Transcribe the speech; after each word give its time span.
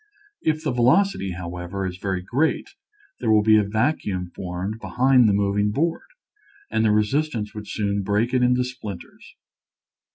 If 0.41 0.63
the 0.63 0.71
velocity, 0.71 1.33
however, 1.33 1.85
is 1.85 1.97
very 1.99 2.23
great 2.23 2.71
there 3.19 3.29
will 3.29 3.43
be 3.43 3.57
a 3.59 3.63
vacuum 3.63 4.31
formed 4.35 4.79
behind 4.79 5.29
the 5.29 5.31
moving 5.31 5.69
board, 5.69 6.07
and 6.71 6.83
the 6.83 6.89
re 6.91 7.03
sistance 7.05 7.53
would 7.53 7.67
soon 7.67 8.01
break 8.01 8.33
it 8.33 8.41
into 8.41 8.63
splinters. 8.63 9.35